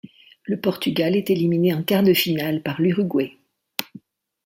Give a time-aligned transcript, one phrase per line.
[0.45, 3.37] Le Portugal est éliminé en quart de finale par l'Uruguay.